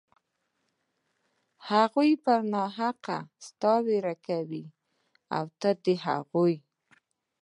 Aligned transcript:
هغوى 1.69 2.11
پر 2.23 2.39
ناحقه 2.53 3.17
ستا 3.47 3.73
وير 3.85 4.05
کوي 4.27 4.63
او 5.35 5.45
ته 5.59 5.69
د 5.83 5.85
هغوى. 6.05 6.57